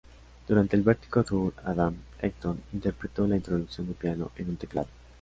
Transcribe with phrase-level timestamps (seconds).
[0.47, 4.87] Durante el Vertigo Tour, Adam Clayton interpretó la introducción de piano en un teclado.